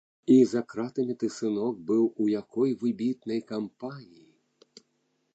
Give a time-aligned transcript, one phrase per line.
[0.33, 4.83] І за кратамі ты, сынок, быў у якой выбітнай кампаніі!